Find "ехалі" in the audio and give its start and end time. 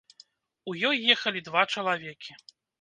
1.17-1.45